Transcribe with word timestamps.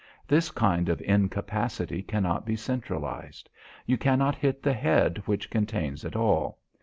This 0.27 0.49
kind 0.49 0.89
of 0.89 0.99
incapacity 1.03 2.01
cannot 2.01 2.43
be 2.43 2.55
centralised. 2.55 3.49
You 3.85 3.99
cannot 3.99 4.33
hit 4.33 4.63
the 4.63 4.73
head 4.73 5.21
which 5.27 5.51
contains 5.51 6.03
it 6.03 6.15
all. 6.15 6.57